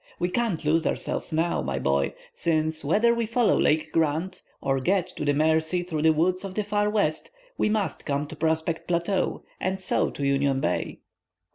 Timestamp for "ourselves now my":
0.87-1.77